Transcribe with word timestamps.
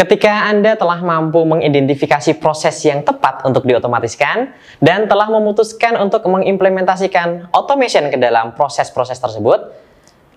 Ketika 0.00 0.48
Anda 0.48 0.80
telah 0.80 1.04
mampu 1.04 1.44
mengidentifikasi 1.44 2.40
proses 2.40 2.80
yang 2.88 3.04
tepat 3.04 3.44
untuk 3.44 3.68
diotomatiskan 3.68 4.48
dan 4.80 5.04
telah 5.04 5.28
memutuskan 5.28 6.00
untuk 6.00 6.24
mengimplementasikan 6.24 7.52
automation 7.52 8.08
ke 8.08 8.16
dalam 8.16 8.56
proses-proses 8.56 9.20
tersebut, 9.20 9.60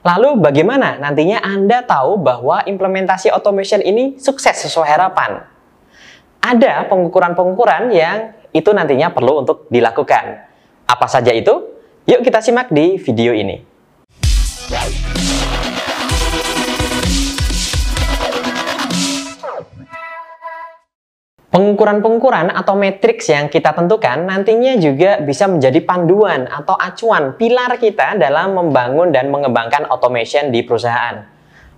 lalu 0.03 0.35
bagaimana 0.43 0.99
nantinya 0.99 1.39
Anda 1.39 1.79
tahu 1.79 2.19
bahwa 2.19 2.67
implementasi 2.67 3.31
automation 3.31 3.79
ini 3.79 4.19
sukses 4.19 4.67
sesuai 4.67 4.99
harapan? 4.99 5.47
Ada 6.43 6.91
pengukuran-pengukuran 6.91 7.87
yang 7.95 8.35
itu 8.51 8.67
nantinya 8.67 9.15
perlu 9.15 9.47
untuk 9.47 9.71
dilakukan. 9.71 10.43
Apa 10.91 11.07
saja 11.07 11.31
itu? 11.31 11.71
Yuk 12.03 12.19
kita 12.19 12.43
simak 12.43 12.67
di 12.67 12.99
video 12.99 13.31
ini. 13.31 13.63
Pengukuran-pengukuran 21.53 22.49
atau 22.49 22.73
matriks 22.73 23.29
yang 23.29 23.45
kita 23.45 23.77
tentukan 23.77 24.25
nantinya 24.25 24.73
juga 24.81 25.21
bisa 25.21 25.45
menjadi 25.45 25.85
panduan 25.85 26.49
atau 26.49 26.73
acuan 26.73 27.37
pilar 27.37 27.77
kita 27.77 28.17
dalam 28.17 28.57
membangun 28.57 29.13
dan 29.13 29.29
mengembangkan 29.29 29.85
automation 29.85 30.49
di 30.49 30.65
perusahaan. 30.65 31.21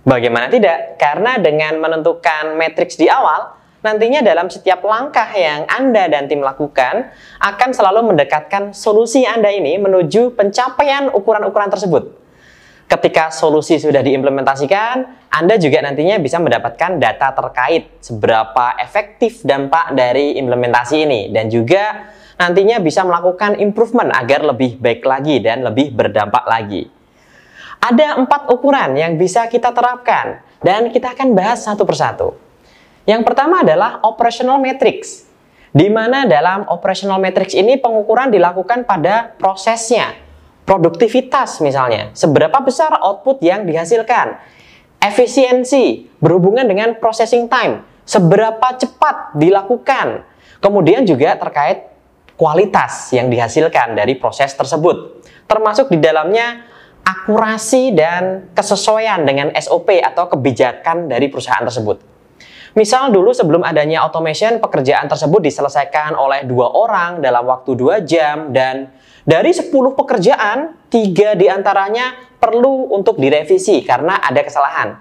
Bagaimana 0.00 0.48
tidak? 0.48 0.96
Karena 0.96 1.36
dengan 1.36 1.76
menentukan 1.76 2.56
matriks 2.56 2.96
di 2.96 3.04
awal, 3.04 3.52
nantinya 3.84 4.24
dalam 4.24 4.48
setiap 4.48 4.80
langkah 4.80 5.28
yang 5.36 5.68
Anda 5.68 6.08
dan 6.08 6.24
tim 6.24 6.40
lakukan 6.40 7.12
akan 7.44 7.70
selalu 7.76 8.16
mendekatkan 8.16 8.72
solusi 8.72 9.28
Anda 9.28 9.52
ini 9.52 9.76
menuju 9.76 10.40
pencapaian 10.40 11.12
ukuran-ukuran 11.12 11.68
tersebut. 11.68 12.25
Ketika 12.86 13.34
solusi 13.34 13.82
sudah 13.82 13.98
diimplementasikan, 13.98 15.26
Anda 15.26 15.58
juga 15.58 15.82
nantinya 15.82 16.22
bisa 16.22 16.38
mendapatkan 16.38 17.02
data 17.02 17.34
terkait 17.34 17.98
seberapa 17.98 18.78
efektif 18.78 19.42
dampak 19.42 19.90
dari 19.98 20.38
implementasi 20.38 21.02
ini 21.02 21.20
dan 21.34 21.50
juga 21.50 22.14
nantinya 22.38 22.78
bisa 22.78 23.02
melakukan 23.02 23.58
improvement 23.58 24.14
agar 24.14 24.46
lebih 24.46 24.78
baik 24.78 25.02
lagi 25.02 25.42
dan 25.42 25.66
lebih 25.66 25.90
berdampak 25.98 26.46
lagi. 26.46 26.86
Ada 27.82 28.22
empat 28.22 28.54
ukuran 28.54 28.94
yang 28.94 29.18
bisa 29.18 29.50
kita 29.50 29.74
terapkan 29.74 30.46
dan 30.62 30.86
kita 30.94 31.10
akan 31.10 31.34
bahas 31.34 31.66
satu 31.66 31.82
persatu. 31.82 32.38
Yang 33.02 33.22
pertama 33.26 33.66
adalah 33.66 33.98
operational 34.06 34.62
matrix, 34.62 35.26
di 35.74 35.90
mana 35.90 36.22
dalam 36.22 36.70
operational 36.70 37.18
matrix 37.18 37.50
ini 37.50 37.78
pengukuran 37.82 38.30
dilakukan 38.30 38.86
pada 38.86 39.34
prosesnya, 39.38 40.25
produktivitas 40.66 41.62
misalnya, 41.62 42.10
seberapa 42.12 42.58
besar 42.58 42.98
output 42.98 43.38
yang 43.40 43.62
dihasilkan, 43.62 44.36
efisiensi 44.98 46.10
berhubungan 46.18 46.66
dengan 46.66 46.98
processing 46.98 47.46
time, 47.46 47.86
seberapa 48.02 48.74
cepat 48.74 49.38
dilakukan, 49.38 50.26
kemudian 50.58 51.06
juga 51.06 51.38
terkait 51.38 51.86
kualitas 52.34 53.14
yang 53.14 53.30
dihasilkan 53.30 53.94
dari 53.94 54.18
proses 54.18 54.52
tersebut, 54.58 55.22
termasuk 55.46 55.88
di 55.88 56.02
dalamnya 56.02 56.66
akurasi 57.06 57.94
dan 57.94 58.50
kesesuaian 58.50 59.22
dengan 59.22 59.54
SOP 59.54 60.02
atau 60.02 60.26
kebijakan 60.26 61.06
dari 61.06 61.30
perusahaan 61.30 61.62
tersebut. 61.62 62.15
Misal 62.76 63.08
dulu 63.08 63.32
sebelum 63.32 63.64
adanya 63.64 64.04
automation, 64.04 64.60
pekerjaan 64.60 65.08
tersebut 65.08 65.40
diselesaikan 65.40 66.12
oleh 66.12 66.44
dua 66.44 66.68
orang 66.76 67.24
dalam 67.24 67.48
waktu 67.48 67.72
dua 67.72 68.04
jam 68.04 68.52
dan 68.52 68.92
dari 69.24 69.50
10 69.50 69.72
pekerjaan, 69.96 70.76
tiga 70.92 71.34
di 71.34 71.50
antaranya 71.50 72.36
perlu 72.38 72.92
untuk 72.94 73.16
direvisi 73.18 73.80
karena 73.82 74.20
ada 74.20 74.38
kesalahan. 74.44 74.94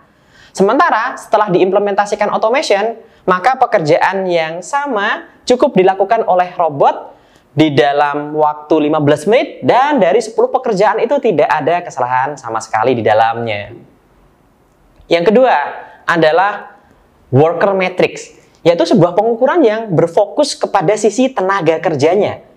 Sementara 0.55 1.19
setelah 1.19 1.51
diimplementasikan 1.51 2.31
automation, 2.31 2.95
maka 3.27 3.59
pekerjaan 3.59 4.23
yang 4.25 4.63
sama 4.63 5.27
cukup 5.43 5.75
dilakukan 5.75 6.23
oleh 6.25 6.55
robot 6.55 7.11
di 7.51 7.75
dalam 7.75 8.33
waktu 8.33 8.87
15 8.87 9.29
menit 9.29 9.47
dan 9.61 9.99
dari 9.99 10.23
10 10.23 10.31
pekerjaan 10.31 10.97
itu 11.03 11.19
tidak 11.19 11.51
ada 11.51 11.83
kesalahan 11.83 12.39
sama 12.39 12.63
sekali 12.63 12.95
di 12.95 13.03
dalamnya. 13.03 13.75
Yang 15.11 15.29
kedua 15.29 15.55
adalah 16.07 16.74
worker 17.35 17.75
matrix, 17.75 18.31
yaitu 18.63 18.87
sebuah 18.87 19.11
pengukuran 19.11 19.59
yang 19.59 19.81
berfokus 19.91 20.55
kepada 20.55 20.95
sisi 20.95 21.27
tenaga 21.27 21.75
kerjanya 21.83 22.55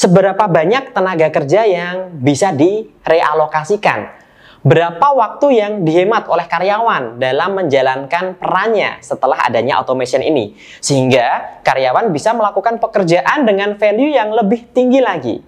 seberapa 0.00 0.48
banyak 0.48 0.96
tenaga 0.96 1.28
kerja 1.28 1.68
yang 1.68 2.16
bisa 2.16 2.56
direalokasikan. 2.56 4.16
Berapa 4.60 5.16
waktu 5.16 5.56
yang 5.56 5.72
dihemat 5.88 6.28
oleh 6.28 6.44
karyawan 6.44 7.16
dalam 7.16 7.56
menjalankan 7.56 8.36
perannya 8.36 9.00
setelah 9.00 9.44
adanya 9.48 9.80
automation 9.80 10.20
ini. 10.20 10.52
Sehingga 10.84 11.60
karyawan 11.64 12.12
bisa 12.12 12.36
melakukan 12.36 12.76
pekerjaan 12.76 13.48
dengan 13.48 13.80
value 13.80 14.12
yang 14.12 14.32
lebih 14.36 14.68
tinggi 14.72 15.00
lagi. 15.00 15.40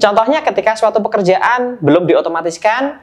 Contohnya 0.00 0.40
ketika 0.40 0.72
suatu 0.72 1.04
pekerjaan 1.04 1.80
belum 1.84 2.08
diotomatiskan 2.08 2.96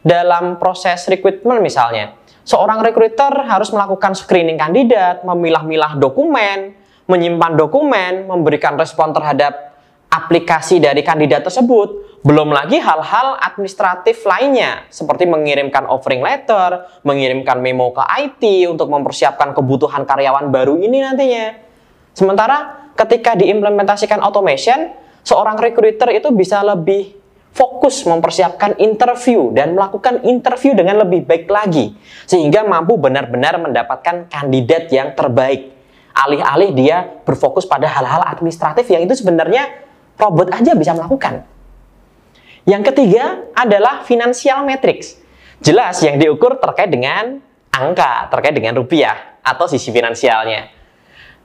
dalam 0.00 0.56
proses 0.56 1.04
recruitment 1.12 1.60
misalnya. 1.60 2.16
Seorang 2.46 2.78
recruiter 2.78 3.42
harus 3.42 3.74
melakukan 3.74 4.14
screening 4.14 4.54
kandidat, 4.54 5.26
memilah-milah 5.26 5.98
dokumen, 5.98 6.78
menyimpan 7.10 7.58
dokumen, 7.58 8.30
memberikan 8.30 8.78
respon 8.78 9.10
terhadap 9.10 9.74
aplikasi 10.06 10.78
dari 10.78 11.02
kandidat 11.02 11.42
tersebut, 11.42 12.22
belum 12.22 12.54
lagi 12.54 12.78
hal-hal 12.78 13.34
administratif 13.42 14.22
lainnya, 14.22 14.86
seperti 14.94 15.26
mengirimkan 15.26 15.90
offering 15.90 16.22
letter, 16.22 16.86
mengirimkan 17.02 17.58
memo 17.58 17.90
ke 17.90 18.06
IT 18.06 18.42
untuk 18.70 18.94
mempersiapkan 18.94 19.50
kebutuhan 19.50 20.06
karyawan 20.06 20.46
baru 20.54 20.78
ini 20.78 21.02
nantinya. 21.02 21.50
Sementara 22.14 22.90
ketika 22.94 23.34
diimplementasikan 23.34 24.22
automation, 24.22 24.94
seorang 25.26 25.58
recruiter 25.58 26.14
itu 26.14 26.30
bisa 26.30 26.62
lebih 26.62 27.25
fokus 27.56 28.04
mempersiapkan 28.04 28.76
interview 28.76 29.48
dan 29.56 29.72
melakukan 29.72 30.20
interview 30.28 30.76
dengan 30.76 31.00
lebih 31.00 31.24
baik 31.24 31.48
lagi 31.48 31.96
sehingga 32.28 32.68
mampu 32.68 33.00
benar-benar 33.00 33.56
mendapatkan 33.56 34.28
kandidat 34.28 34.92
yang 34.92 35.16
terbaik 35.16 35.72
alih-alih 36.12 36.70
dia 36.76 36.96
berfokus 37.24 37.64
pada 37.64 37.88
hal-hal 37.88 38.24
administratif 38.28 38.84
yang 38.92 39.08
itu 39.08 39.16
sebenarnya 39.16 39.68
robot 40.20 40.52
aja 40.52 40.76
bisa 40.76 40.92
melakukan. 40.92 41.44
Yang 42.68 42.92
ketiga 42.92 43.46
adalah 43.56 44.02
financial 44.02 44.64
matrix. 44.66 45.16
Jelas 45.64 46.00
yang 46.04 46.20
diukur 46.20 46.60
terkait 46.60 46.92
dengan 46.92 47.40
angka, 47.72 48.28
terkait 48.32 48.52
dengan 48.52 48.76
rupiah 48.76 49.40
atau 49.40 49.64
sisi 49.70 49.92
finansialnya. 49.92 50.75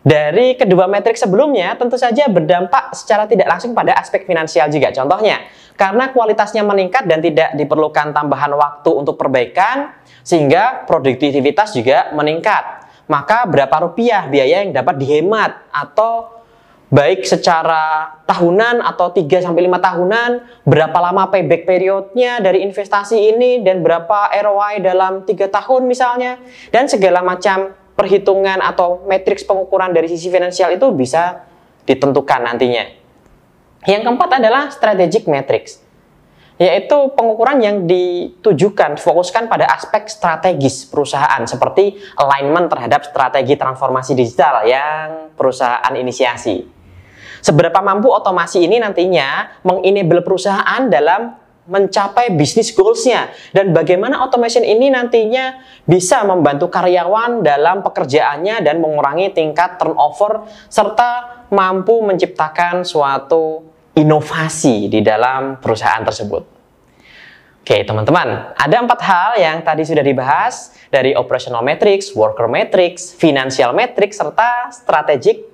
Dari 0.01 0.57
kedua 0.57 0.89
metrik 0.89 1.13
sebelumnya 1.13 1.77
tentu 1.77 1.93
saja 1.93 2.25
berdampak 2.25 2.97
secara 2.97 3.29
tidak 3.29 3.45
langsung 3.45 3.77
pada 3.77 3.93
aspek 3.93 4.25
finansial 4.25 4.65
juga. 4.73 4.89
Contohnya, 4.89 5.45
karena 5.77 6.09
kualitasnya 6.09 6.65
meningkat 6.65 7.05
dan 7.05 7.21
tidak 7.21 7.53
diperlukan 7.53 8.09
tambahan 8.09 8.49
waktu 8.57 8.89
untuk 8.97 9.13
perbaikan, 9.21 9.93
sehingga 10.25 10.89
produktivitas 10.89 11.77
juga 11.77 12.09
meningkat. 12.17 12.89
Maka 13.05 13.45
berapa 13.45 13.75
rupiah 13.85 14.25
biaya 14.25 14.65
yang 14.65 14.73
dapat 14.73 14.97
dihemat 14.97 15.69
atau 15.69 16.41
baik 16.91 17.23
secara 17.23 18.17
tahunan 18.27 18.83
atau 18.83 19.13
3 19.13 19.39
sampai 19.39 19.69
5 19.69 19.79
tahunan, 19.79 20.29
berapa 20.67 20.97
lama 20.97 21.29
payback 21.29 21.63
periodnya 21.63 22.43
dari 22.43 22.65
investasi 22.67 23.15
ini 23.31 23.61
dan 23.61 23.79
berapa 23.85 24.33
ROI 24.33 24.83
dalam 24.83 25.23
tiga 25.23 25.47
tahun 25.47 25.87
misalnya 25.87 26.41
dan 26.73 26.91
segala 26.91 27.23
macam 27.23 27.71
perhitungan 27.95 28.59
atau 28.63 29.03
matriks 29.05 29.43
pengukuran 29.43 29.91
dari 29.91 30.07
sisi 30.09 30.31
finansial 30.31 30.73
itu 30.73 30.87
bisa 30.95 31.45
ditentukan 31.85 32.41
nantinya. 32.45 32.85
Yang 33.89 34.01
keempat 34.05 34.29
adalah 34.37 34.69
strategic 34.69 35.25
matrix 35.25 35.81
yaitu 36.61 36.93
pengukuran 37.17 37.57
yang 37.57 37.89
ditujukan 37.89 39.01
fokuskan 39.01 39.49
pada 39.49 39.65
aspek 39.73 40.05
strategis 40.05 40.85
perusahaan 40.85 41.41
seperti 41.49 41.97
alignment 42.21 42.69
terhadap 42.69 43.01
strategi 43.01 43.57
transformasi 43.57 44.13
digital 44.13 44.61
yang 44.69 45.33
perusahaan 45.33 45.89
inisiasi. 45.89 46.61
Seberapa 47.41 47.81
mampu 47.81 48.13
otomasi 48.13 48.69
ini 48.69 48.77
nantinya 48.77 49.57
mengenable 49.65 50.21
perusahaan 50.21 50.85
dalam 50.85 51.33
mencapai 51.71 52.35
bisnis 52.35 52.75
goals-nya 52.75 53.31
dan 53.55 53.71
bagaimana 53.71 54.19
automation 54.19 54.61
ini 54.61 54.91
nantinya 54.91 55.63
bisa 55.87 56.27
membantu 56.27 56.67
karyawan 56.67 57.39
dalam 57.39 57.79
pekerjaannya 57.79 58.59
dan 58.59 58.83
mengurangi 58.83 59.31
tingkat 59.31 59.79
turnover 59.79 60.43
serta 60.67 61.47
mampu 61.47 62.03
menciptakan 62.03 62.83
suatu 62.83 63.63
inovasi 63.95 64.91
di 64.91 64.99
dalam 64.99 65.63
perusahaan 65.63 66.03
tersebut. 66.03 66.43
Oke, 67.61 67.85
teman-teman, 67.85 68.57
ada 68.57 68.75
empat 68.81 68.99
hal 69.05 69.31
yang 69.37 69.57
tadi 69.61 69.85
sudah 69.85 70.01
dibahas 70.01 70.73
dari 70.89 71.13
operational 71.13 71.61
matrix, 71.61 72.09
worker 72.11 72.49
matrix, 72.49 73.13
financial 73.13 73.71
matrix, 73.71 74.17
serta 74.17 74.73
strategic 74.73 75.45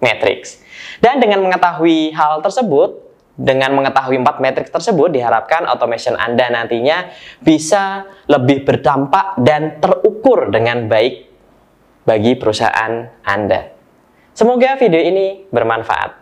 matrix. 0.00 0.64
Dan 1.04 1.20
dengan 1.20 1.44
mengetahui 1.44 2.16
hal 2.16 2.40
tersebut, 2.40 3.09
dengan 3.40 3.72
mengetahui 3.72 4.20
empat 4.20 4.36
metrik 4.44 4.68
tersebut, 4.68 5.16
diharapkan 5.16 5.64
automation 5.64 6.12
Anda 6.20 6.52
nantinya 6.52 7.08
bisa 7.40 8.04
lebih 8.28 8.68
berdampak 8.68 9.40
dan 9.40 9.80
terukur 9.80 10.52
dengan 10.52 10.84
baik 10.92 11.24
bagi 12.04 12.36
perusahaan 12.36 13.08
Anda. 13.24 13.72
Semoga 14.36 14.76
video 14.76 15.00
ini 15.00 15.48
bermanfaat. 15.48 16.19